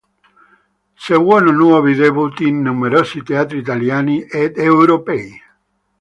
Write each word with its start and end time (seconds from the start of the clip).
Seguono 1.07 1.51
nuovi 1.51 1.93
debutti 1.93 2.47
in 2.47 2.63
numerosi 2.63 3.21
teatri 3.21 3.59
italiani 3.59 4.23
ed 4.23 4.57
europei. 4.57 5.29